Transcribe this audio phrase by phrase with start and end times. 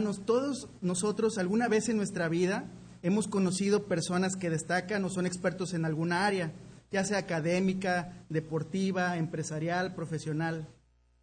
[0.00, 2.64] Hermanos, todos nosotros alguna vez en nuestra vida
[3.02, 6.52] hemos conocido personas que destacan o son expertos en alguna área,
[6.90, 10.66] ya sea académica, deportiva, empresarial, profesional.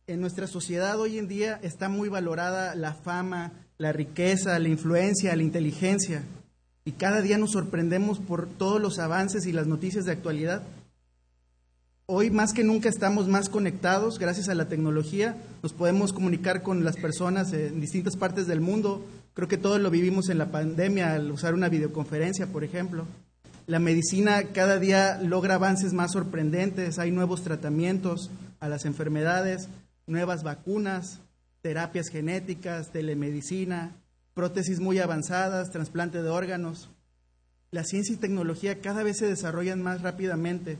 [0.05, 5.35] En nuestra sociedad hoy en día está muy valorada la fama, la riqueza, la influencia,
[5.35, 6.21] la inteligencia.
[6.85, 10.61] Y cada día nos sorprendemos por todos los avances y las noticias de actualidad.
[12.09, 15.35] Hoy más que nunca estamos más conectados gracias a la tecnología.
[15.61, 19.05] Nos podemos comunicar con las personas en distintas partes del mundo.
[19.33, 23.05] Creo que todos lo vivimos en la pandemia al usar una videoconferencia, por ejemplo.
[23.65, 26.97] La medicina cada día logra avances más sorprendentes.
[26.97, 28.31] Hay nuevos tratamientos
[28.61, 29.67] a las enfermedades,
[30.05, 31.19] nuevas vacunas,
[31.61, 33.91] terapias genéticas, telemedicina,
[34.33, 36.89] prótesis muy avanzadas, trasplante de órganos.
[37.69, 40.77] La ciencia y tecnología cada vez se desarrollan más rápidamente.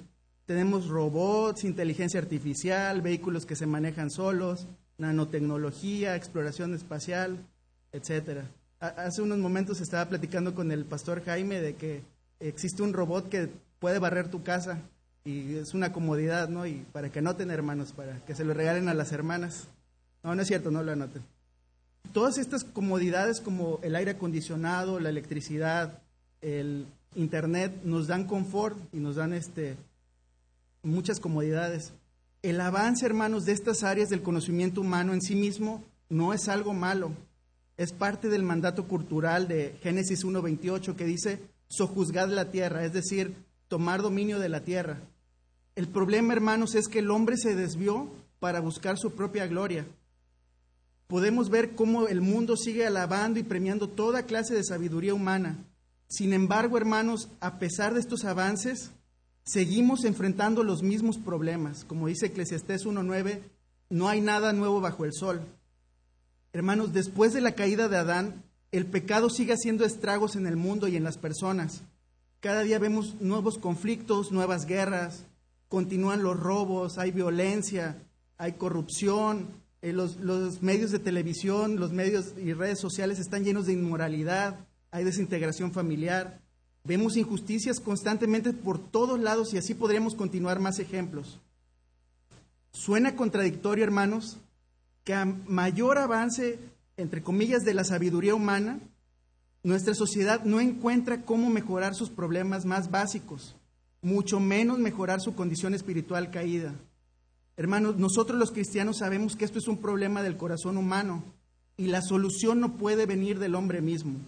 [0.47, 4.65] Tenemos robots, inteligencia artificial, vehículos que se manejan solos,
[4.97, 7.37] nanotecnología, exploración espacial,
[7.91, 8.45] etcétera.
[8.79, 12.01] Hace unos momentos estaba platicando con el pastor Jaime de que
[12.39, 13.49] existe un robot que
[13.79, 14.79] puede barrer tu casa
[15.25, 16.65] y es una comodidad, ¿no?
[16.65, 19.67] Y para que anoten, hermanos, para que se lo regalen a las hermanas.
[20.23, 21.23] No, no es cierto, no lo anoten.
[22.13, 25.99] Todas estas comodidades como el aire acondicionado, la electricidad,
[26.39, 29.75] el internet nos dan confort y nos dan este
[30.83, 31.93] muchas comodidades.
[32.41, 36.73] El avance, hermanos, de estas áreas del conocimiento humano en sí mismo no es algo
[36.73, 37.11] malo.
[37.77, 43.35] Es parte del mandato cultural de Génesis 1.28 que dice, sojuzgad la tierra, es decir,
[43.67, 44.99] tomar dominio de la tierra.
[45.75, 49.85] El problema, hermanos, es que el hombre se desvió para buscar su propia gloria.
[51.07, 55.57] Podemos ver cómo el mundo sigue alabando y premiando toda clase de sabiduría humana.
[56.07, 58.91] Sin embargo, hermanos, a pesar de estos avances,
[59.47, 61.85] seguimos enfrentando los mismos problemas.
[61.85, 63.39] Como dice Eclesiastés 1.9,
[63.89, 65.41] no hay nada nuevo bajo el sol.
[66.51, 70.87] Hermanos, después de la caída de Adán, el pecado sigue haciendo estragos en el mundo
[70.87, 71.81] y en las personas.
[72.41, 75.23] Cada día vemos nuevos conflictos, nuevas guerras,
[75.69, 78.03] continúan los robos, hay violencia,
[78.37, 79.47] hay corrupción,
[79.81, 84.59] eh, los, los medios de televisión, los medios y redes sociales están llenos de inmoralidad,
[84.91, 86.41] hay desintegración familiar.
[86.87, 91.37] Vemos injusticias constantemente por todos lados y así podríamos continuar más ejemplos.
[92.71, 94.37] Suena contradictorio, hermanos,
[95.03, 96.59] que a mayor avance,
[96.95, 98.79] entre comillas, de la sabiduría humana,
[99.63, 103.53] nuestra sociedad no encuentra cómo mejorar sus problemas más básicos,
[104.01, 106.73] mucho menos mejorar su condición espiritual caída.
[107.57, 111.21] Hermanos, nosotros los cristianos sabemos que esto es un problema del corazón humano
[111.75, 114.21] y la solución no puede venir del hombre mismo.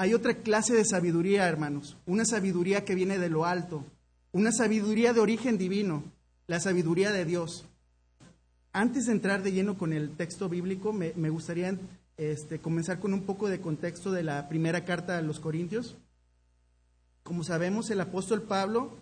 [0.00, 3.84] Hay otra clase de sabiduría, hermanos, una sabiduría que viene de lo alto,
[4.32, 6.02] una sabiduría de origen divino,
[6.46, 7.66] la sabiduría de Dios.
[8.72, 11.76] Antes de entrar de lleno con el texto bíblico, me, gustaría
[12.16, 15.98] este, comenzar con un poco de contexto de la primera carta a los Corintios.
[17.22, 18.96] Como sabemos, el apóstol Pablo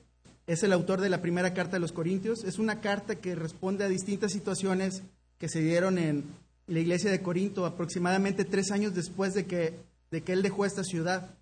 [0.49, 2.43] es el autor de la primera carta a los Corintios.
[2.43, 5.05] Es una carta que responde a distintas situaciones
[5.39, 6.25] que se dieron en
[6.67, 10.85] la iglesia de Corinto aproximadamente tres años después de que de que él dejó esta
[10.85, 11.35] ciudad.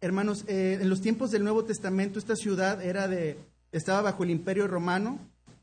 [0.00, 3.38] Hermanos, eh, en los tiempos del Nuevo Testamento esta ciudad era de,
[3.72, 5.18] estaba bajo el Imperio Romano,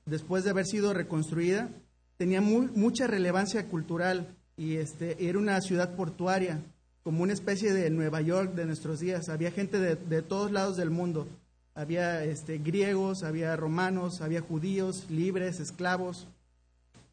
[0.06, 1.70] después de haber sido reconstruida,
[2.18, 6.60] tenía mucha relevancia cultural y este, era una ciudad portuaria,
[7.04, 9.30] como una especie de Nueva York de nuestros días.
[9.30, 11.28] Había gente de, todos lados del mundo.
[11.76, 16.28] Había este, griegos, había romanos, había judíos, libres, esclavos.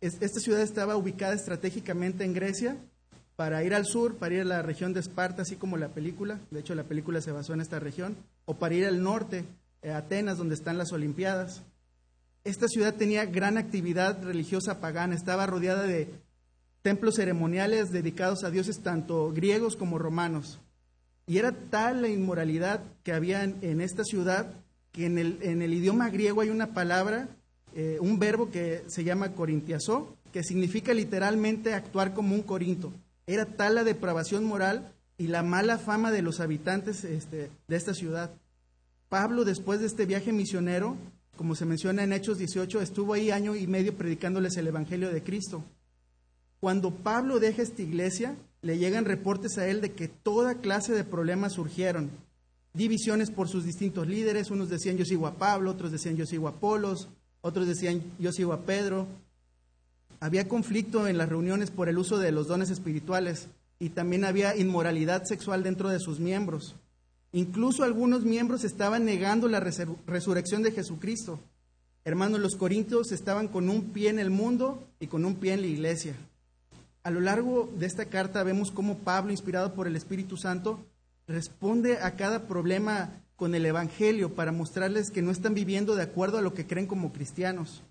[0.00, 2.76] esta ciudad estaba ubicada estratégicamente en Grecia
[3.40, 6.38] para ir al sur, para ir a la región de Esparta, así como la película,
[6.50, 8.14] de hecho la película se basó en esta región,
[8.44, 9.46] o para ir al norte,
[9.82, 11.62] a eh, Atenas, donde están las Olimpiadas.
[12.44, 16.10] Esta ciudad tenía gran actividad religiosa pagana, estaba rodeada de
[16.82, 20.60] templos ceremoniales dedicados a dioses tanto griegos como romanos.
[21.26, 24.52] Y era tal la inmoralidad que había en, esta ciudad
[24.92, 27.30] que en el, en el, idioma griego hay una palabra,
[27.74, 32.92] eh, un verbo que se llama corintiazó, que significa literalmente actuar como un corinto.
[33.30, 37.94] Era tal la depravación moral y la mala fama de los habitantes este, de esta
[37.94, 38.32] ciudad.
[39.08, 40.96] Pablo, después de este viaje misionero,
[41.36, 45.22] como se menciona en Hechos 18, estuvo ahí año y medio predicándoles el Evangelio de
[45.22, 45.62] Cristo.
[46.58, 51.04] Cuando Pablo deja esta iglesia, le llegan reportes a él de que toda clase de
[51.04, 52.10] problemas surgieron.
[52.74, 56.48] Divisiones por sus distintos líderes, unos decían yo sigo a Pablo, otros decían yo sigo
[56.48, 57.08] a Apolos,
[57.42, 59.06] otros decían yo sigo a Pedro,
[60.20, 64.54] había conflicto en las reuniones por el uso de los dones espirituales y también había
[64.56, 66.76] inmoralidad sexual dentro de sus miembros.
[67.32, 71.40] Incluso algunos miembros estaban negando la resurrección de Jesucristo.
[72.04, 75.62] Hermanos, los corintios estaban con un pie en el mundo y con un pie en
[75.62, 76.14] la iglesia.
[77.02, 80.84] A lo largo de esta carta vemos cómo Pablo, inspirado por el Espíritu Santo,
[81.26, 86.36] responde a cada problema con el Evangelio para mostrarles que no están viviendo de acuerdo
[86.36, 87.82] a lo que creen como cristianos.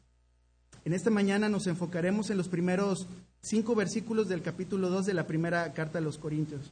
[0.85, 3.07] En esta mañana nos enfocaremos en los primeros
[3.41, 6.71] cinco versículos del capítulo 2 de la primera carta a los Corintios.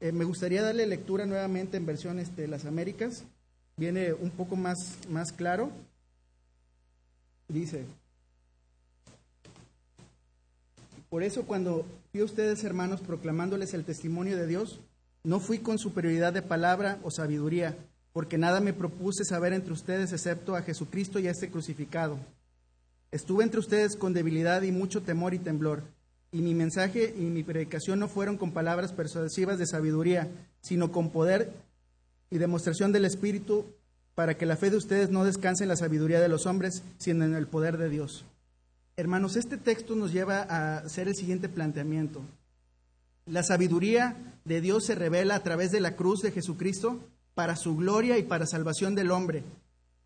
[0.00, 3.24] Eh, me gustaría darle lectura nuevamente en versión este, Las Américas.
[3.76, 5.70] Viene un poco más, más claro.
[7.48, 7.84] Dice,
[11.08, 14.80] por eso cuando fui a ustedes hermanos proclamándoles el testimonio de Dios,
[15.24, 17.76] no fui con superioridad de palabra o sabiduría,
[18.12, 22.18] porque nada me propuse saber entre ustedes excepto a Jesucristo y a este crucificado.
[23.12, 25.82] Estuve entre ustedes con debilidad y mucho temor y temblor,
[26.32, 30.30] y mi mensaje y mi predicación no fueron con palabras persuasivas de sabiduría,
[30.62, 31.52] sino con poder
[32.30, 33.66] y demostración del Espíritu,
[34.14, 37.26] para que la fe de ustedes no descanse en la sabiduría de los hombres, sino
[37.26, 38.24] en el poder de Dios.
[38.96, 42.22] Hermanos, este texto nos lleva a hacer el siguiente planteamiento.
[43.26, 44.16] La sabiduría
[44.46, 46.98] de Dios se revela a través de la cruz de Jesucristo
[47.34, 49.44] para su gloria y para salvación del hombre,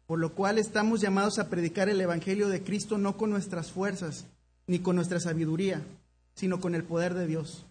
[0.06, 4.26] por lo cual estamos llamados a predicar el Evangelio de Cristo no con nuestras fuerzas
[4.66, 5.82] ni con nuestra sabiduría,
[6.34, 7.64] sino con el poder de Dios.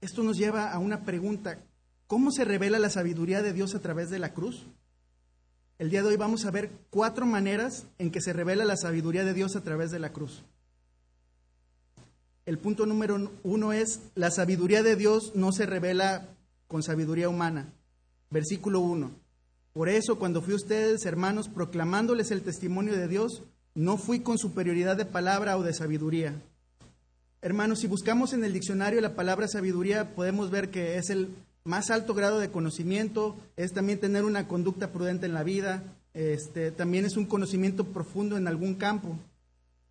[0.00, 1.58] Esto nos lleva a una pregunta.
[2.06, 4.66] ¿Cómo se revela la sabiduría de Dios a través de la cruz?
[5.78, 9.24] El día de hoy vamos a ver cuatro maneras en que se revela la sabiduría
[9.24, 10.42] de Dios a través de la cruz.
[12.46, 16.28] El punto número uno es, la sabiduría de Dios no se revela
[16.66, 17.72] con sabiduría humana.
[18.30, 19.10] Versículo 1.
[19.78, 23.44] Por eso, cuando fui a ustedes, hermanos, proclamándoles el testimonio de Dios,
[23.76, 26.34] no fui con superioridad de palabra o de sabiduría.
[27.42, 31.28] Hermanos, si buscamos en el diccionario la palabra sabiduría, podemos ver que es el
[31.62, 36.72] más alto grado de conocimiento, es también tener una conducta prudente en la vida, este,
[36.72, 39.16] también es un conocimiento profundo en algún campo.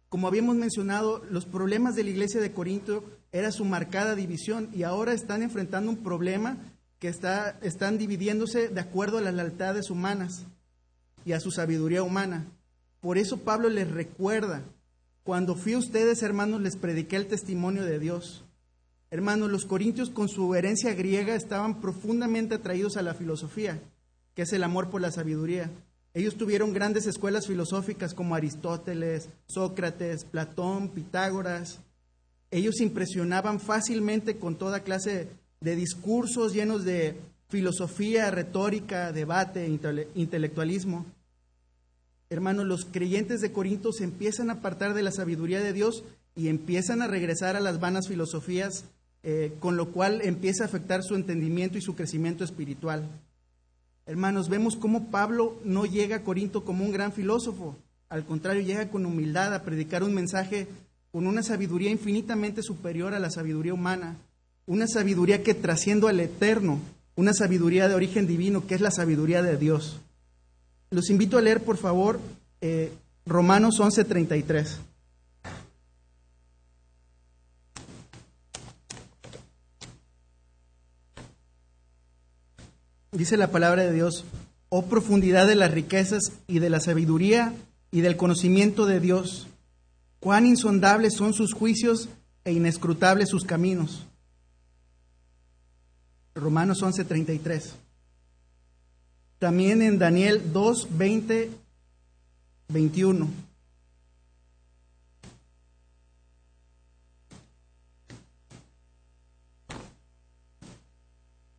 [0.09, 4.83] Como habíamos mencionado, los problemas de la iglesia de Corinto era su marcada división y
[4.83, 6.57] ahora están enfrentando un problema
[6.99, 10.45] que está, están dividiéndose de acuerdo a las lealtades humanas
[11.25, 12.47] y a su sabiduría humana.
[13.01, 14.63] Por eso Pablo les recuerda,
[15.23, 18.45] cuando fui a ustedes, hermanos, les prediqué el testimonio de Dios.
[19.11, 23.79] Hermanos, los corintios con su herencia griega estaban profundamente atraídos a la filosofía,
[24.33, 25.69] que es el amor por la sabiduría.
[26.13, 31.79] Ellos tuvieron grandes escuelas filosóficas como Aristóteles, Sócrates, Platón, Pitágoras.
[32.49, 35.29] Ellos impresionaban fácilmente con toda clase
[35.61, 37.15] de discursos llenos de
[37.49, 39.67] filosofía, retórica, debate,
[40.15, 41.05] intelectualismo.
[42.29, 46.03] Hermanos, los creyentes de Corinto se empiezan a apartar de la sabiduría de Dios
[46.35, 48.85] y empiezan a regresar a las vanas filosofías,
[49.23, 53.07] eh, con lo cual empieza a afectar su entendimiento y su crecimiento espiritual.
[54.05, 57.75] Hermanos, vemos cómo Pablo no llega a Corinto como un gran filósofo,
[58.09, 60.67] al contrario, llega con humildad a predicar un mensaje
[61.11, 64.17] con una sabiduría infinitamente superior a la sabiduría humana,
[64.67, 66.79] una sabiduría que trasciende al eterno,
[67.15, 70.01] una sabiduría de origen divino, que es la sabiduría de Dios.
[70.91, 72.19] Los invito a leer, por favor,
[72.61, 72.91] eh,
[73.25, 74.77] Romanos 11:33.
[83.13, 84.25] Dice la palabra de Dios,
[84.69, 87.53] oh profundidad de las riquezas y de la sabiduría
[87.89, 89.47] y del conocimiento de Dios,
[90.19, 92.09] cuán insondables son sus juicios
[92.43, 94.05] e inescrutables sus caminos.
[96.37, 97.73] Romanos 11:33.
[99.39, 101.51] También en Daniel 2, 20,
[102.69, 103.27] 21.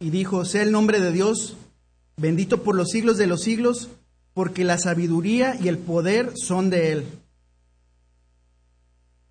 [0.00, 1.56] y dijo, sea el nombre de Dios
[2.18, 3.88] bendito por los siglos de los siglos,
[4.34, 7.04] porque la sabiduría y el poder son de Él.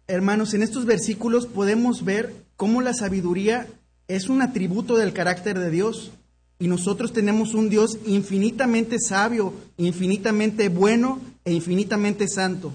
[0.08, 3.68] Hermanos, en estos versículos podemos ver cómo la sabiduría
[4.08, 6.12] es un atributo del carácter de Dios
[6.60, 12.74] y nosotros tenemos un Dios infinitamente sabio, infinitamente bueno e infinitamente santo.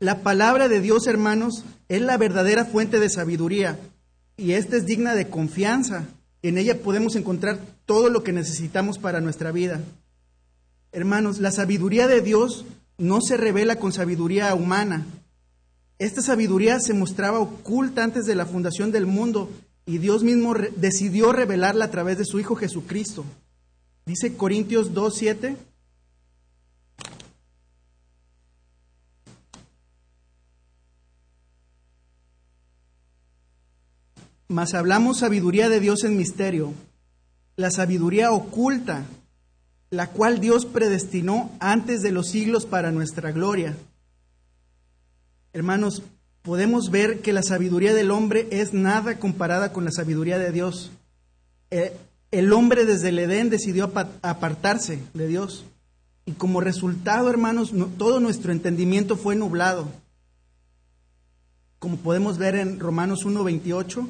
[0.00, 3.78] La palabra de Dios, hermanos, es la verdadera fuente de sabiduría
[4.36, 6.06] y esta es digna de confianza.
[6.42, 9.80] En ella podemos encontrar todo lo que necesitamos para nuestra vida.
[10.92, 12.64] Hermanos, la sabiduría de Dios
[12.98, 15.06] no se revela con sabiduría humana.
[15.98, 19.48] Esta sabiduría se mostraba oculta antes de la fundación del mundo
[19.86, 23.24] y Dios mismo decidió revelarla a través de su Hijo Jesucristo.
[24.06, 25.56] Dice Corintios 2.7.
[34.48, 36.74] Mas hablamos sabiduría de Dios en misterio,
[37.56, 39.04] la sabiduría oculta,
[39.90, 43.76] la cual Dios predestinó antes de los siglos para nuestra gloria.
[45.52, 46.02] Hermanos,
[46.44, 50.90] podemos ver que la sabiduría del hombre es nada comparada con la sabiduría de Dios.
[51.70, 51.96] Eh,
[52.30, 55.64] el hombre desde el Edén decidió apartarse de Dios.
[56.26, 59.88] Y como resultado, hermanos, todo nuestro entendimiento fue nublado.
[61.78, 64.06] Como podemos ver en Romanos 1.28,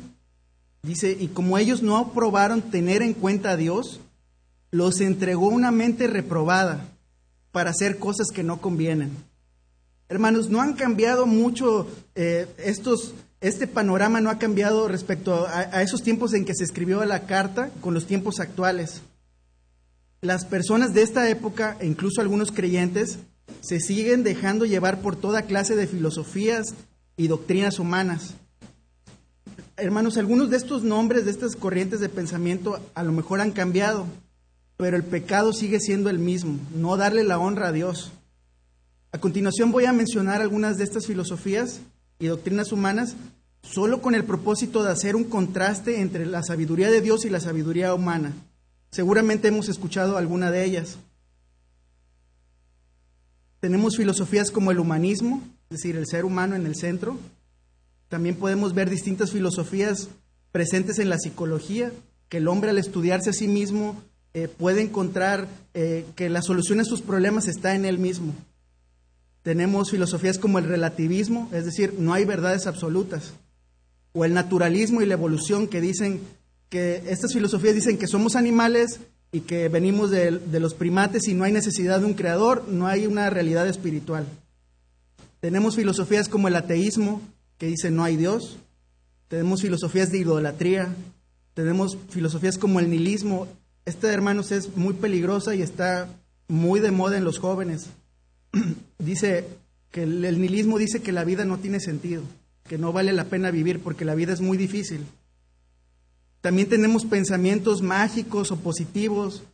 [0.83, 4.01] dice, y como ellos no aprobaron tener en cuenta a Dios,
[4.73, 6.85] los entregó una mente reprobada
[7.53, 9.13] para hacer cosas que no convienen.
[10.09, 15.83] Hermanos, no han cambiado mucho eh, estos, este panorama no ha cambiado respecto a, a,
[15.83, 19.01] esos tiempos en que se escribió la carta con los tiempos actuales.
[20.21, 23.19] Las personas de esta época, e incluso algunos creyentes,
[23.61, 26.75] se siguen dejando llevar por toda clase de filosofías
[27.17, 28.35] y doctrinas humanas.
[29.77, 34.07] Hermanos, algunos de estos nombres, de estas corrientes de pensamiento, a lo mejor han cambiado,
[34.77, 38.13] pero el pecado sigue siendo el mismo, no darle la honra a Dios.
[39.15, 41.79] A continuación voy a mencionar algunas de estas filosofías
[42.19, 43.15] y doctrinas humanas
[43.63, 47.39] solo con el propósito de hacer un contraste entre la sabiduría de Dios y la
[47.39, 48.33] sabiduría humana.
[48.91, 50.97] Seguramente hemos escuchado alguna de ellas.
[53.61, 57.17] Tenemos filosofías como el humanismo, es decir, el ser humano en el centro.
[58.09, 60.09] También podemos ver distintas filosofías
[60.51, 61.93] presentes en la psicología,
[62.29, 63.95] que el hombre al estudiarse a sí mismo
[64.33, 68.35] eh, puede encontrar eh, que la solución a sus problemas está en él mismo.
[69.45, 73.35] Tenemos filosofías como el relativismo, es decir, no hay verdades absolutas,
[74.15, 76.23] o el naturalismo y la evolución que dicen
[76.71, 79.01] que estas filosofías dicen que somos animales
[79.33, 83.07] y que venimos de, los primates y no hay necesidad de un creador, no hay
[83.07, 84.25] una realidad espiritual.
[85.41, 87.21] Tenemos filosofías como el ateísmo,
[87.59, 88.57] que dicen no hay Dios.
[89.29, 90.89] Tenemos filosofías de idolatría.
[91.53, 93.47] Tenemos filosofías como el nihilismo.
[93.85, 96.09] Esta, hermanos, es muy peligrosa y está
[96.49, 97.91] muy de moda en los jóvenes.
[98.99, 99.45] dice
[99.91, 102.23] que el, nihilismo dice que la vida no tiene sentido,
[102.69, 105.07] que no vale la pena vivir porque la vida es muy difícil.
[106.41, 109.45] También tenemos pensamientos mágicos o positivos,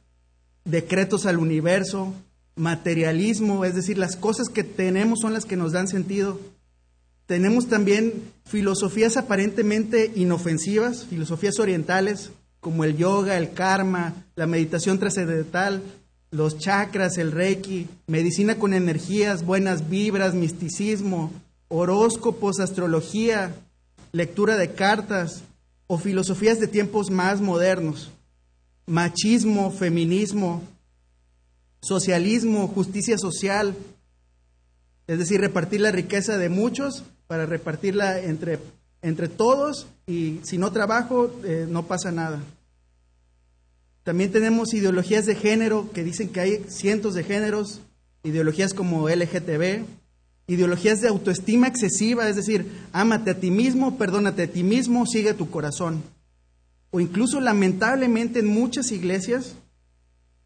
[0.64, 2.14] decretos al universo,
[2.56, 6.40] materialismo, es decir, las cosas que tenemos son las que nos dan sentido.
[7.26, 8.12] Tenemos también
[8.44, 15.82] filosofías aparentemente inofensivas, filosofías orientales, como el yoga, el karma, la meditación trascendental,
[16.30, 21.32] los chakras, el reiki, medicina con energías, buenas vibras, misticismo,
[21.68, 23.54] horóscopos, astrología,
[24.12, 25.42] lectura de cartas
[25.86, 28.10] o filosofías de tiempos más modernos,
[28.86, 30.62] machismo, feminismo,
[31.80, 33.74] socialismo, justicia social,
[35.06, 38.60] es decir, repartir la riqueza de muchos para repartirla entre,
[39.02, 42.40] entre todos y si no trabajo eh, no pasa nada.
[44.02, 47.80] También tenemos ideologías de género que dicen que hay cientos de géneros,
[48.22, 49.84] ideologías como LGTB,
[50.46, 55.34] ideologías de autoestima excesiva, es decir, ámate a ti mismo, perdónate a ti mismo, sigue
[55.34, 56.02] tu corazón.
[56.90, 59.54] O incluso lamentablemente en muchas iglesias,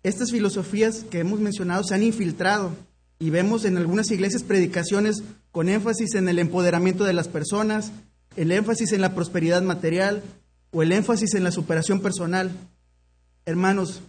[0.02, 2.72] estas filosofías que hemos mencionado se han infiltrado
[3.18, 7.92] y vemos en algunas iglesias predicaciones con énfasis en el empoderamiento de las personas,
[8.36, 10.22] el énfasis en la prosperidad material
[10.72, 12.50] o el énfasis en la superación personal.
[13.46, 14.00] Hermanos,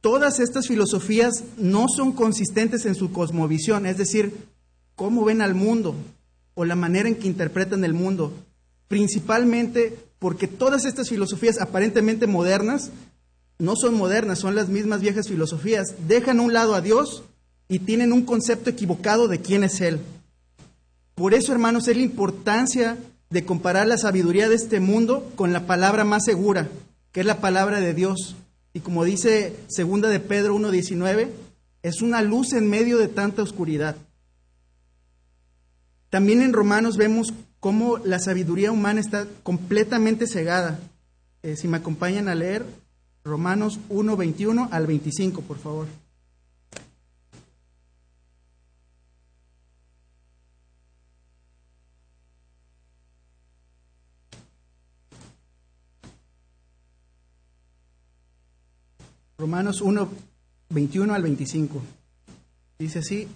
[0.00, 4.34] todas estas filosofías no son consistentes en su cosmovisión, es decir,
[4.94, 5.94] cómo ven al mundo
[6.54, 8.32] o la manera en que interpretan el mundo,
[8.88, 12.90] principalmente porque todas estas filosofías aparentemente modernas
[13.58, 17.22] no son modernas, son las mismas viejas filosofías, dejan a un lado a Dios
[17.68, 20.00] y tienen un concepto equivocado de quién es Él.
[21.14, 22.98] Por eso, hermanos, es la importancia
[23.30, 26.68] de comparar la sabiduría de este mundo con la palabra más segura,
[27.12, 28.36] que es la palabra de Dios.
[28.76, 31.30] Y como dice segunda de Pedro 1.19,
[31.82, 33.96] es una luz en medio de tanta oscuridad.
[36.10, 40.78] También en Romanos vemos cómo la sabiduría humana está completamente cegada.
[41.42, 42.66] Eh, si me acompañan a leer
[43.24, 45.86] Romanos 1.21 al 25, por favor.
[59.38, 60.08] Romanos 1,
[60.70, 61.82] 21 al 25.
[62.78, 63.28] Dice así,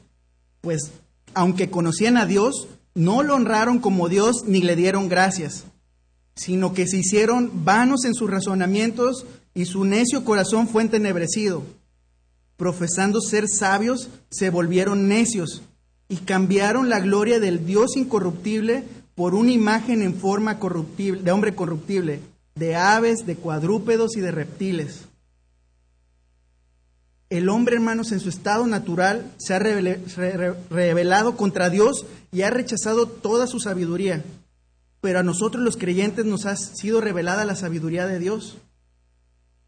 [0.60, 0.92] pues
[1.34, 5.64] aunque conocían a Dios, no lo honraron como Dios ni le dieron gracias,
[6.34, 11.62] sino que se hicieron vanos en sus razonamientos y su necio corazón fue entenebrecido.
[12.56, 15.62] Profesando ser sabios, se volvieron necios
[16.08, 21.54] y cambiaron la gloria del Dios incorruptible por una imagen en forma corruptible, de hombre
[21.54, 22.20] corruptible,
[22.54, 25.09] de aves, de cuadrúpedos y de reptiles.
[27.30, 33.06] El hombre, hermanos, en su estado natural se ha rebelado contra Dios y ha rechazado
[33.06, 34.24] toda su sabiduría.
[35.00, 38.58] Pero a nosotros los creyentes nos ha sido revelada la sabiduría de Dios.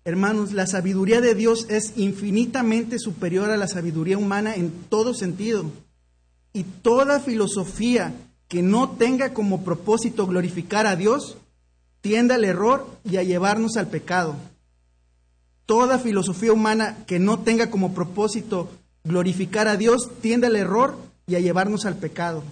[0.04, 5.70] Hermanos, la sabiduría de Dios es infinitamente superior a la sabiduría humana en todo sentido.
[6.52, 8.12] Y toda filosofía
[8.48, 11.36] que no tenga como propósito glorificar a Dios
[12.00, 14.34] tiende al error y a llevarnos al pecado.
[15.66, 18.70] Toda filosofía humana que no tenga como propósito
[19.04, 22.42] glorificar a Dios tiende al error y a llevarnos al pecado.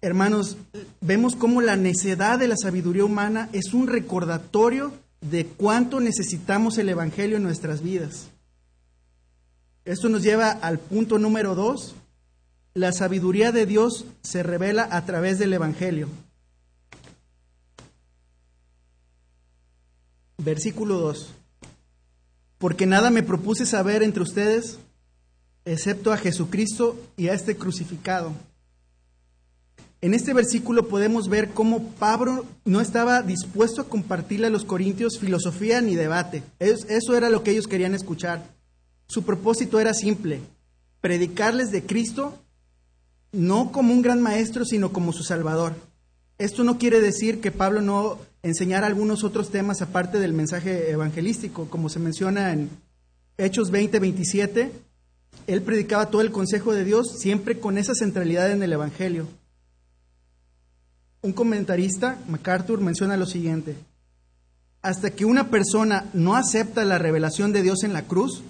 [0.00, 0.58] Hermanos,
[1.00, 6.90] vemos cómo la necedad de la sabiduría humana es un recordatorio de cuánto necesitamos el
[6.90, 8.28] Evangelio en nuestras vidas.
[9.84, 11.94] Esto nos lleva al punto número dos.
[12.74, 16.08] La sabiduría de Dios se revela a través del Evangelio.
[20.38, 21.30] Versículo 2.
[22.58, 24.78] Porque nada me propuse saber entre ustedes,
[25.64, 28.32] excepto a Jesucristo y a este crucificado.
[30.00, 35.18] En este versículo podemos ver cómo Pablo no estaba dispuesto a compartirle a los corintios
[35.18, 36.42] filosofía ni debate.
[36.58, 38.46] Eso era lo que ellos querían escuchar.
[39.06, 40.40] Su propósito era simple,
[41.00, 42.38] predicarles de Cristo
[43.34, 45.74] no como un gran maestro, sino como su Salvador.
[46.44, 51.70] Esto no quiere decir que Pablo no enseñara algunos otros temas aparte del mensaje evangelístico,
[51.70, 52.68] como se menciona en
[53.38, 54.70] Hechos 20, 27.
[55.46, 59.26] Él predicaba todo el consejo de Dios siempre con esa centralidad en el Evangelio.
[61.22, 63.74] Un comentarista, MacArthur, menciona lo siguiente.
[64.82, 68.42] Hasta que una persona no acepta la revelación de Dios en la cruz,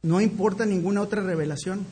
[0.00, 1.84] no importa ninguna otra revelación.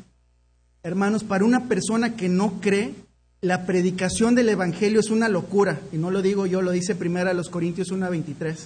[0.83, 2.95] Hermanos, para una persona que no cree,
[3.41, 5.81] la predicación del Evangelio es una locura.
[5.93, 8.57] Y no lo digo yo, lo dice primero a los Corintios 1.23.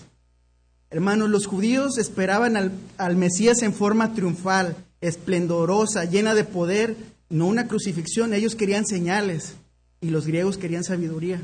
[0.90, 6.96] Hermanos, los judíos esperaban al, al Mesías en forma triunfal, esplendorosa, llena de poder,
[7.30, 8.34] no una crucifixión.
[8.34, 9.54] Ellos querían señales
[10.00, 11.40] y los griegos querían sabiduría.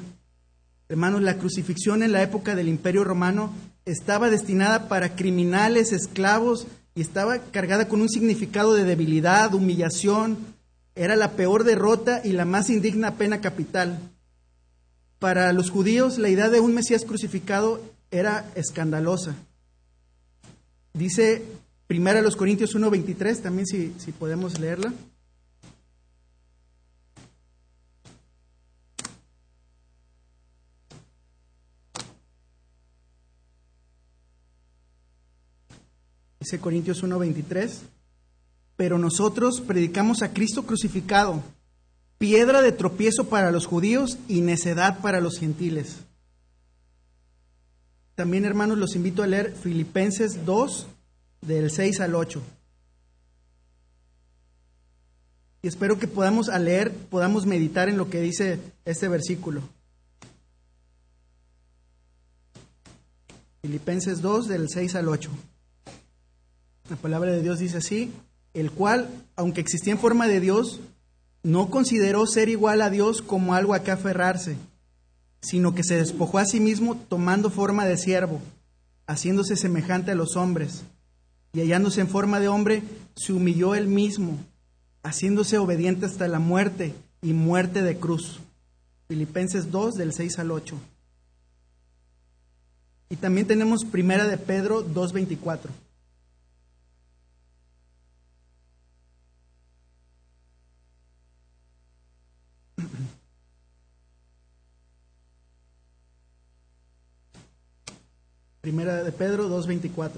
[0.88, 3.52] Hermanos, la crucifixión en la época del Imperio Romano
[3.84, 10.36] estaba destinada para criminales, esclavos, y estaba cargada con un significado de debilidad, humillación.
[10.98, 14.00] Era la peor derrota y la más indigna pena capital.
[15.20, 17.80] Para los judíos, la idea de un Mesías crucificado
[18.10, 19.36] era escandalosa.
[20.94, 21.44] Dice
[21.86, 24.92] primero los Corintios 1.23, también si, si podemos leerla.
[36.40, 37.97] Dice Corintios 1:23,
[38.78, 41.42] pero nosotros predicamos a Cristo crucificado,
[42.16, 45.96] piedra de tropiezo para los judíos y necedad para los gentiles.
[48.14, 50.86] También, hermanos, los invito a leer Filipenses 2,
[51.40, 52.40] del 6 al 8.
[55.62, 59.62] Y espero que podamos al leer, podamos meditar en lo que dice este versículo.
[63.60, 65.30] Filipenses 2, del 6 al 8.
[66.90, 68.12] La palabra de Dios dice así,
[68.58, 70.80] el cual, aunque existía en forma de Dios,
[71.42, 74.56] no consideró ser igual a Dios como algo a que aferrarse,
[75.40, 78.40] sino que se despojó a sí mismo tomando forma de siervo,
[79.06, 80.82] haciéndose semejante a los hombres,
[81.52, 82.82] y hallándose en forma de hombre,
[83.14, 84.38] se humilló él mismo,
[85.02, 88.40] haciéndose obediente hasta la muerte y muerte de cruz.
[89.06, 90.76] Filipenses 2 del 6 al 8.
[93.10, 95.70] Y también tenemos Primera de Pedro 2.24.
[108.68, 110.10] Primera de Pedro 2.24.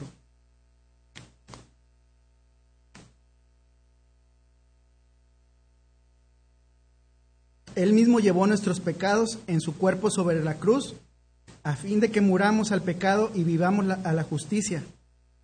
[7.76, 10.94] Él mismo llevó nuestros pecados en su cuerpo sobre la cruz,
[11.62, 14.82] a fin de que muramos al pecado y vivamos a la justicia,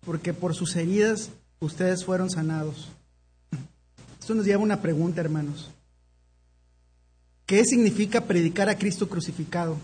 [0.05, 1.29] porque por sus heridas
[1.61, 2.89] ustedes fueron sanados.
[4.19, 5.69] Esto nos lleva a una pregunta, hermanos.
[7.45, 9.77] ¿Qué significa predicar a Cristo crucificado?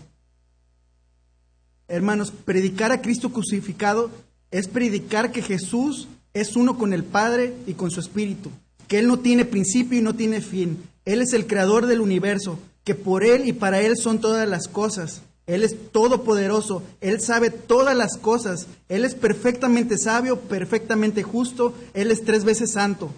[1.88, 4.10] Hermanos, predicar a Cristo crucificado
[4.50, 8.50] es predicar que Jesús es uno con el Padre y con su Espíritu,
[8.88, 10.78] que Él no tiene principio y no tiene fin.
[11.04, 14.68] Él es el creador del universo, que por Él y para Él son todas las
[14.68, 15.22] cosas.
[15.46, 22.10] Él es todopoderoso, Él sabe todas las cosas, Él es perfectamente sabio, perfectamente justo, Él
[22.10, 23.10] es tres veces santo.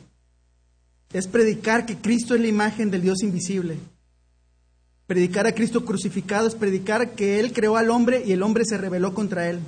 [1.13, 3.79] Es predicar que Cristo es la imagen del Dios invisible.
[5.07, 8.77] Predicar a Cristo crucificado es predicar que Él creó al hombre y el hombre se
[8.77, 9.61] rebeló contra Él.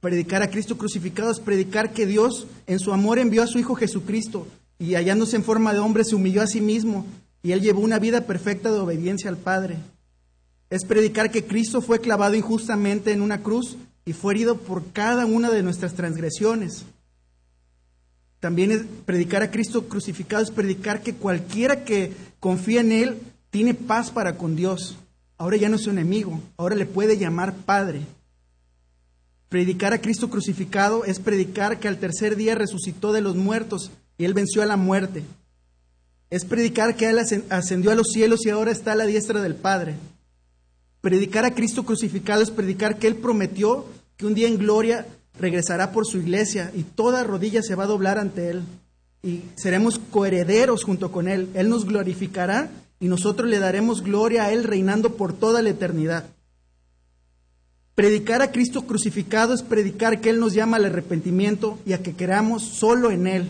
[0.00, 3.74] Predicar a Cristo crucificado es predicar que Dios en su amor envió a su Hijo
[3.74, 4.46] Jesucristo
[4.78, 7.04] y hallándose en forma de hombre se humilló a sí mismo
[7.42, 9.76] y él llevó una vida perfecta de obediencia al Padre.
[10.70, 15.26] Es predicar que Cristo fue clavado injustamente en una cruz y fue herido por cada
[15.26, 16.84] una de nuestras transgresiones.
[18.40, 23.18] También es predicar a Cristo crucificado, es predicar que cualquiera que confía en Él
[23.56, 24.96] tiene paz para con Dios.
[25.38, 28.02] Ahora ya no es su enemigo, ahora le puede llamar Padre.
[29.48, 34.26] Predicar a Cristo crucificado es predicar que al tercer día resucitó de los muertos y
[34.26, 35.22] Él venció a la muerte.
[36.28, 39.54] Es predicar que Él ascendió a los cielos y ahora está a la diestra del
[39.54, 39.94] Padre.
[41.00, 43.86] Predicar a Cristo crucificado es predicar que Él prometió
[44.18, 45.06] que un día en gloria
[45.40, 48.64] regresará por su iglesia y toda rodilla se va a doblar ante Él
[49.22, 51.48] y seremos coherederos junto con Él.
[51.54, 52.68] Él nos glorificará
[53.00, 56.24] y nosotros le daremos gloria a Él reinando por toda la eternidad.
[57.94, 62.14] Predicar a Cristo crucificado es predicar que Él nos llama al arrepentimiento y a que
[62.14, 63.48] queramos solo en Él.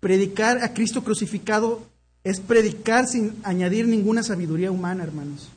[0.00, 1.86] Predicar a Cristo crucificado
[2.24, 5.50] es predicar sin añadir ninguna sabiduría humana, hermanos.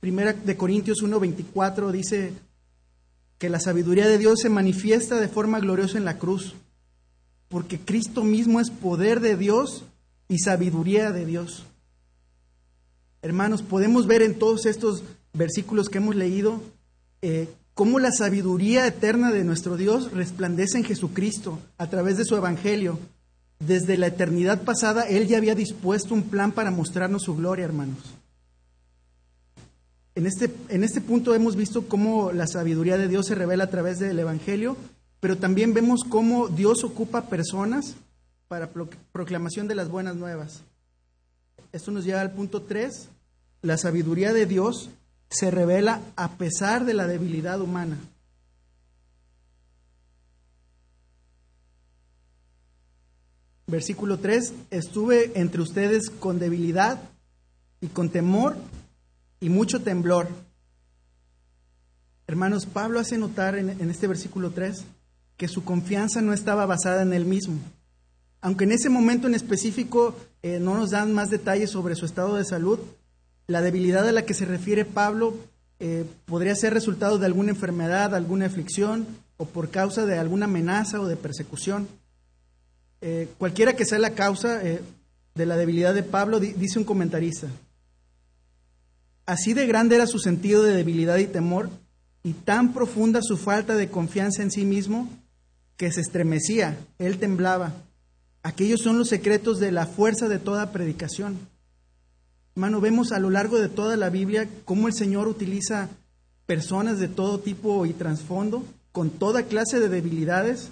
[0.00, 2.32] Primera de Corintios 1:24 dice
[3.38, 6.54] que la sabiduría de Dios se manifiesta de forma gloriosa en la cruz,
[7.50, 9.84] porque Cristo mismo es poder de Dios
[10.28, 11.64] y sabiduría de Dios.
[13.22, 15.02] Hermanos, podemos ver en todos estos
[15.34, 16.62] versículos que hemos leído
[17.22, 22.36] eh, cómo la sabiduría eterna de nuestro Dios resplandece en Jesucristo a través de su
[22.36, 22.98] Evangelio.
[23.58, 27.98] Desde la eternidad pasada, Él ya había dispuesto un plan para mostrarnos su gloria, hermanos.
[30.14, 33.70] En este, en este punto hemos visto cómo la sabiduría de Dios se revela a
[33.70, 34.76] través del Evangelio,
[35.20, 37.94] pero también vemos cómo Dios ocupa personas
[38.48, 38.70] para
[39.12, 40.62] proclamación de las buenas nuevas.
[41.72, 43.08] Esto nos lleva al punto 3.
[43.62, 44.90] La sabiduría de Dios
[45.28, 47.98] se revela a pesar de la debilidad humana.
[53.66, 56.98] Versículo 3, estuve entre ustedes con debilidad
[57.80, 58.56] y con temor
[59.38, 60.26] y mucho temblor.
[62.26, 64.84] Hermanos, Pablo hace notar en, este versículo 3
[65.40, 67.54] que su confianza no estaba basada en él mismo.
[68.42, 72.36] Aunque en ese momento en específico eh, no nos dan más detalles sobre su estado
[72.36, 72.78] de salud,
[73.46, 75.34] la debilidad a la que se refiere Pablo
[75.78, 79.06] eh, podría ser resultado de alguna enfermedad, alguna aflicción
[79.38, 81.88] o por causa de alguna amenaza o de persecución.
[83.00, 87.46] Eh, cualquiera que sea la causa de la debilidad de Pablo, dice un comentarista,
[89.24, 91.70] Así de grande era su sentido de debilidad y temor,
[92.22, 95.08] y tan profunda su falta de confianza en sí mismo,
[95.80, 97.72] que se estremecía, él temblaba.
[98.42, 101.38] Aquellos son los secretos de la fuerza de toda predicación.
[102.54, 105.88] Hermano, vemos a lo largo de toda la Biblia cómo el Señor utiliza
[106.44, 108.62] personas de todo tipo y trasfondo,
[108.92, 110.68] con toda clase de debilidades,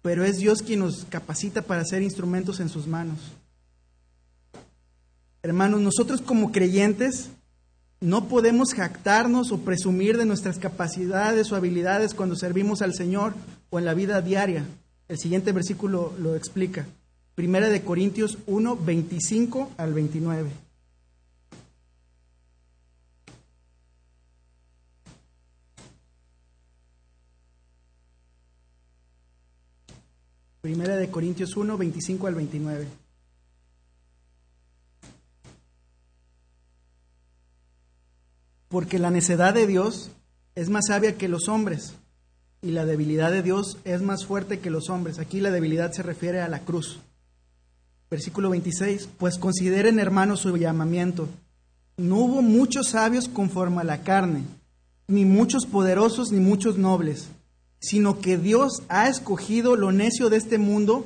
[0.00, 3.18] pero es Dios quien nos capacita para ser instrumentos en sus manos.
[5.42, 7.28] Hermanos, nosotros como creyentes
[8.02, 13.32] no podemos jactarnos o presumir de nuestras capacidades o habilidades cuando servimos al Señor
[13.70, 14.66] o en la vida diaria.
[15.08, 16.84] El siguiente versículo lo explica.
[17.36, 20.50] Primera de Corintios 1, 25 al 29.
[30.60, 33.01] Primera de Corintios 1, 25 al 29.
[38.72, 40.10] Porque la necedad de Dios
[40.54, 41.92] es más sabia que los hombres
[42.62, 45.18] y la debilidad de Dios es más fuerte que los hombres.
[45.18, 46.98] Aquí la debilidad se refiere a la cruz.
[48.10, 51.28] Versículo 26, pues consideren hermanos su llamamiento.
[51.98, 54.44] No hubo muchos sabios conforme a la carne,
[55.06, 57.28] ni muchos poderosos, ni muchos nobles,
[57.78, 61.04] sino que Dios ha escogido lo necio de este mundo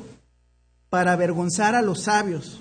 [0.88, 2.61] para avergonzar a los sabios.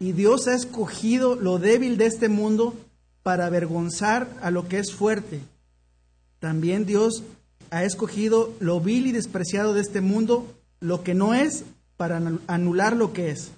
[0.00, 2.74] Y Dios ha escogido lo débil de este mundo
[3.22, 5.40] para avergonzar a lo que es fuerte.
[6.38, 7.22] También Dios
[7.70, 10.46] ha escogido lo vil y despreciado de este mundo,
[10.80, 11.64] lo que no es,
[11.96, 13.52] para anular lo que es,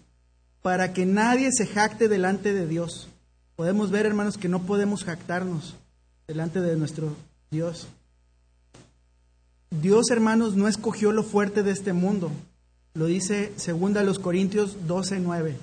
[0.63, 3.09] para que nadie se jacte delante de Dios.
[3.57, 5.77] Podemos ver, hermanos, que no podemos jactarnos
[6.27, 7.15] delante de nuestro
[7.51, 7.87] Dios.
[9.71, 12.31] Dios, hermanos, no escogió lo fuerte de este mundo.
[12.95, 15.57] Lo dice segunda los Corintios 12, 9.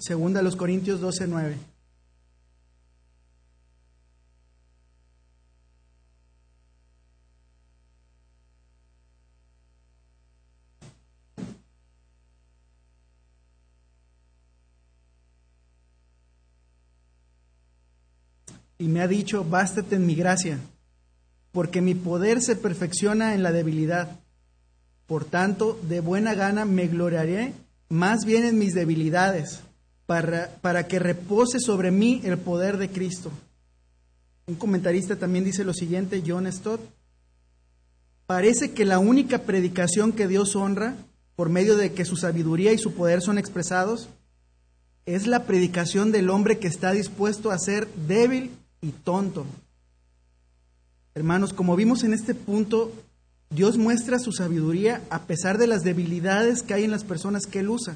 [0.00, 1.56] Segunda los Corintios 12, 9.
[18.78, 20.58] y me ha dicho, bástate en mi gracia,
[21.52, 24.18] porque mi poder se perfecciona en la debilidad.
[25.06, 27.52] Por tanto, de buena gana me gloriaré
[27.90, 29.60] más bien en mis debilidades,
[30.10, 33.30] para, que repose sobre mí el poder de Cristo.
[34.48, 36.80] Un comentarista también dice lo siguiente, John Stott,
[38.26, 40.96] parece que la única predicación que Dios honra,
[41.36, 44.08] por medio de que su sabiduría y su poder son expresados,
[45.06, 49.46] es la predicación del hombre que está dispuesto a ser débil y tonto.
[51.14, 52.92] Hermanos, como vimos en este punto,
[53.50, 57.60] Dios muestra su sabiduría a pesar de las debilidades que hay en las personas que
[57.60, 57.94] Él usa.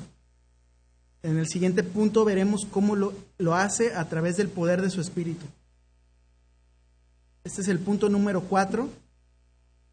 [1.25, 5.01] En el siguiente punto veremos cómo lo, lo hace a través del poder de su
[5.01, 5.47] Espíritu.
[7.45, 8.91] Este es el punto número cuatro.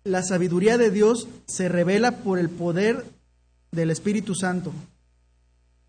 [0.03, 3.05] La sabiduría de Dios se revela por el poder
[3.71, 4.73] del Espíritu Santo.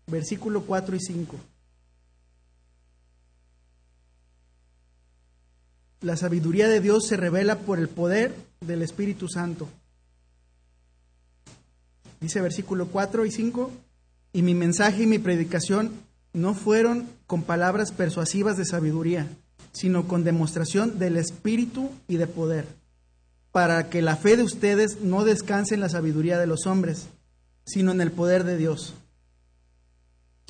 [0.07, 1.35] Versículo 4 y 5.
[6.01, 9.67] La sabiduría de Dios se revela por el poder del Espíritu Santo.
[12.21, 13.71] Dice versículo 4 y 5,
[14.33, 15.91] y mi mensaje y mi predicación
[16.33, 19.27] no fueron con palabras persuasivas de sabiduría,
[19.71, 22.65] sino con demostración del Espíritu y de poder,
[23.51, 27.07] para que la fe de ustedes no descanse en la sabiduría de los hombres,
[27.65, 28.95] sino en el poder de Dios.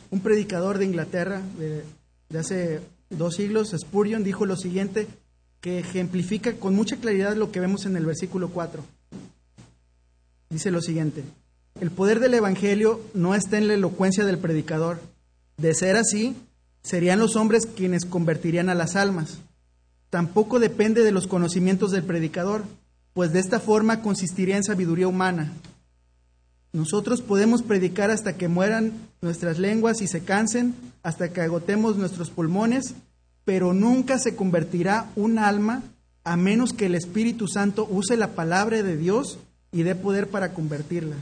[0.09, 1.83] Un predicador de Inglaterra de,
[2.37, 5.07] hace dos siglos, Spurgeon, dijo lo siguiente
[5.59, 8.83] que ejemplifica con mucha claridad lo que vemos en el versículo 4.
[10.49, 11.23] Dice lo siguiente,
[11.79, 14.99] el poder del Evangelio no está en la elocuencia del predicador.
[15.57, 16.36] De ser así,
[16.81, 19.38] serían los hombres quienes convertirían a las almas.
[20.09, 22.63] Tampoco depende de los conocimientos del predicador,
[23.13, 25.51] pues de esta forma consistiría en sabiduría humana.
[26.71, 32.29] Nosotros podemos predicar hasta que mueran nuestras lenguas y se cansen, hasta que agotemos nuestros
[32.29, 32.95] pulmones
[33.45, 35.83] pero nunca se convertirá un alma
[36.23, 39.39] a menos que el Espíritu Santo use la palabra de Dios
[39.71, 41.17] y dé poder para convertirla.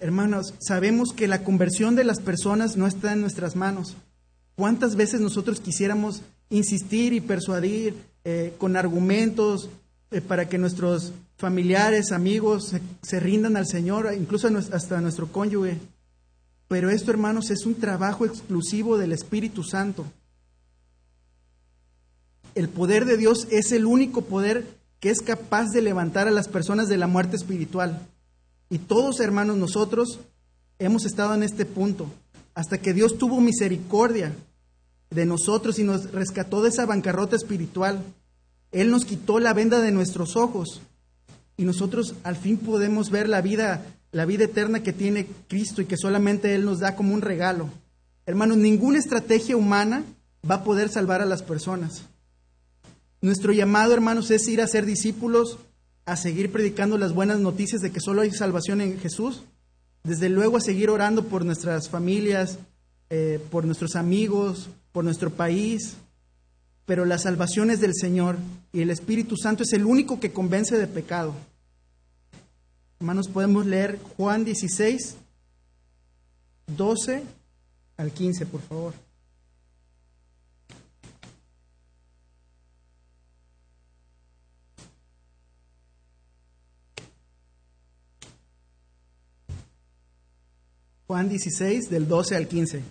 [0.00, 3.96] Hermanos, sabemos que la conversión de las personas no está en nuestras manos.
[4.56, 7.94] ¿Cuántas veces nosotros quisiéramos insistir y persuadir
[8.24, 9.68] eh, con argumentos
[10.10, 15.78] eh, para que nuestros familiares, amigos se, se rindan al Señor, incluso hasta nuestro cónyuge?
[16.68, 20.06] Pero esto, hermanos, es un trabajo exclusivo del Espíritu Santo
[22.54, 24.66] el poder de Dios es el único poder
[25.00, 28.06] que es capaz de levantar a las personas de la muerte espiritual.
[28.74, 30.18] Y todos, hermanos, nosotros
[30.80, 32.08] hemos estado en este punto,
[32.56, 34.34] hasta que Dios tuvo misericordia
[35.10, 38.02] de nosotros y nos rescató de esa bancarrota espiritual.
[38.72, 40.80] Él nos quitó la venda de nuestros ojos
[41.56, 45.84] y nosotros al fin podemos ver la vida, la vida eterna que tiene Cristo y
[45.84, 47.68] que solamente Él nos da como un regalo.
[48.26, 50.02] Hermanos, ninguna estrategia humana
[50.50, 52.06] va a poder salvar a las personas.
[53.20, 55.58] Nuestro llamado, hermanos, es ir a ser discípulos,
[56.06, 59.42] a seguir predicando las buenas noticias de que solo hay salvación en Jesús.
[60.02, 62.58] Desde luego a seguir orando por nuestras familias,
[63.10, 65.94] eh, por nuestros amigos, por nuestro país.
[66.84, 68.36] Pero la salvación es del Señor
[68.72, 71.34] y el Espíritu Santo es el único que convence de pecado.
[73.00, 75.16] Hermanos, podemos leer Juan 16,
[76.66, 77.22] 12
[77.96, 78.94] al 15, por favor.
[91.14, 92.82] Juan 16, del 12 al 15.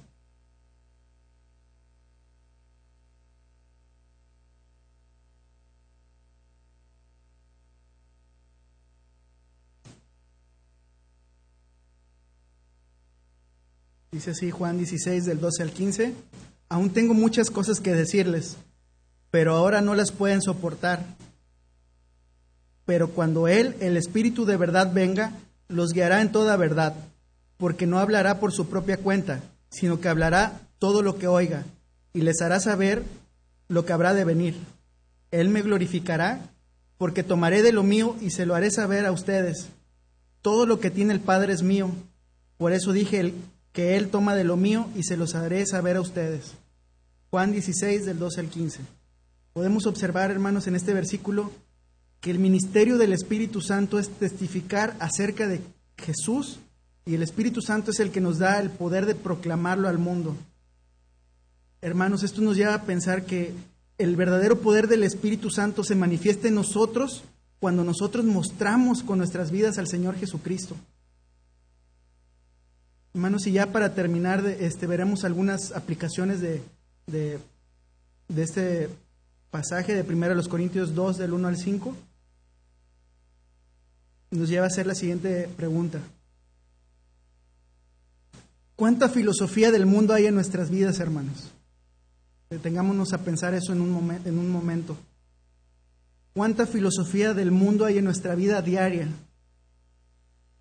[14.13, 16.13] Dice así Juan 16 del 12 al 15,
[16.69, 18.55] aún tengo muchas cosas que decirles,
[19.31, 21.03] pero ahora no las pueden soportar.
[22.85, 25.33] Pero cuando Él, el Espíritu de verdad, venga,
[25.67, 26.95] los guiará en toda verdad
[27.63, 31.63] porque no hablará por su propia cuenta, sino que hablará todo lo que oiga,
[32.11, 33.03] y les hará saber
[33.69, 34.57] lo que habrá de venir.
[35.31, 36.41] Él me glorificará,
[36.97, 39.69] porque tomaré de lo mío y se lo haré saber a ustedes.
[40.41, 41.89] Todo lo que tiene el Padre es mío.
[42.57, 43.33] Por eso dije
[43.71, 46.55] que Él toma de lo mío y se los haré saber a ustedes.
[47.29, 48.79] Juan 16 del 12 al 15.
[49.53, 51.49] Podemos observar, hermanos, en este versículo
[52.19, 55.61] que el ministerio del Espíritu Santo es testificar acerca de
[55.95, 56.59] Jesús
[57.05, 60.35] y el Espíritu Santo es el que nos da el poder de proclamarlo al mundo.
[61.81, 63.53] Hermanos, esto nos lleva a pensar que
[63.97, 67.23] el verdadero poder del Espíritu Santo se manifiesta en nosotros
[67.59, 70.75] cuando nosotros mostramos con nuestras vidas al Señor Jesucristo.
[73.13, 76.61] Hermanos, y ya para terminar, este, veremos algunas aplicaciones de,
[77.05, 77.39] de,
[78.35, 78.89] este
[79.51, 81.95] pasaje de 1 los Corintios 2 del 1 al 5
[84.31, 85.99] nos lleva a hacer la siguiente pregunta.
[88.75, 91.51] ¿Cuánta filosofía del mundo hay en nuestras vidas, hermanos?
[92.49, 94.97] Detengámonos a pensar eso en un, en un momento.
[96.33, 99.07] ¿Cuánta filosofía del mundo hay en nuestra vida diaria?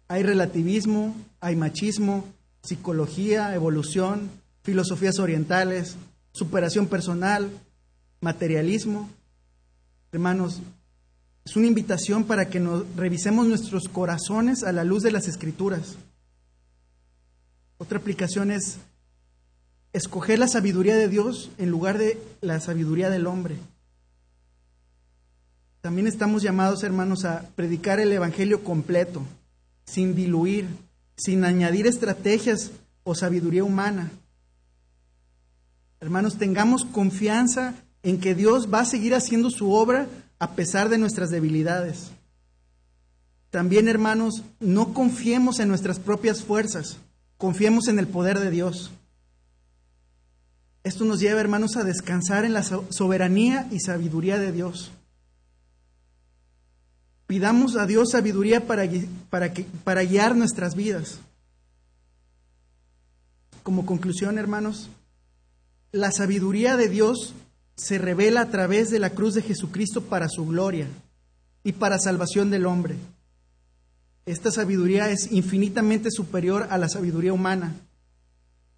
[0.08, 2.26] Hay relativismo, hay machismo,
[2.62, 4.30] psicología, evolución,
[4.62, 5.96] filosofías orientales,
[6.32, 7.50] superación personal,
[8.20, 9.08] materialismo.
[10.12, 10.60] Hermanos,
[11.44, 15.96] es una invitación para que nos revisemos nuestros corazones a la luz de las escrituras.
[17.82, 18.76] Otra aplicación es
[19.92, 23.56] escoger la sabiduría de Dios en lugar de la sabiduría del hombre.
[25.80, 29.24] También estamos llamados, hermanos, a predicar el Evangelio completo,
[29.84, 30.68] sin diluir,
[31.16, 32.70] sin añadir estrategias
[33.02, 34.12] o sabiduría humana.
[35.98, 40.06] Hermanos, tengamos confianza en que Dios va a seguir haciendo su obra
[40.38, 42.12] a pesar de nuestras debilidades.
[43.50, 46.98] También, hermanos, no confiemos en nuestras propias fuerzas,
[47.42, 48.92] confiemos en el poder de Dios.
[50.84, 54.92] Esto nos lleva, hermanos, a descansar en la soberanía y sabiduría de Dios.
[57.26, 61.18] Pidamos a Dios sabiduría para, guiar nuestras vidas.
[63.64, 64.88] Como conclusión, hermanos,
[65.90, 67.34] la sabiduría de Dios
[67.74, 70.86] se revela a través de la cruz de Jesucristo para su gloria
[71.64, 72.94] y para salvación del hombre.
[74.24, 77.74] Esta sabiduría es infinitamente superior a la sabiduría humana.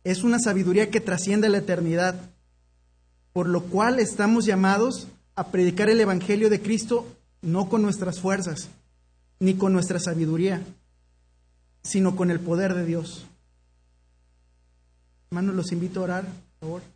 [0.03, 2.15] Es una sabiduría que trasciende la eternidad,
[3.33, 7.07] por lo cual estamos llamados a predicar el Evangelio de Cristo
[7.43, 8.69] no con nuestras fuerzas,
[9.39, 10.63] ni con nuestra sabiduría,
[11.83, 13.27] sino con el poder de Dios.
[15.31, 16.25] Hermanos, los invito a orar,
[16.61, 16.94] por favor.